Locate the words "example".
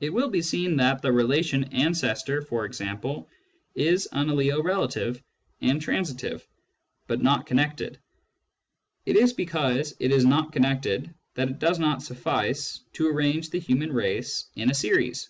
2.64-3.28